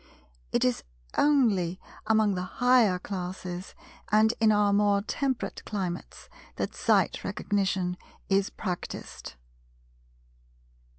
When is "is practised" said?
8.27-9.35